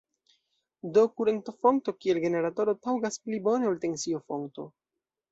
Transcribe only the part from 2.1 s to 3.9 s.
generatoro taŭgas pli bone ol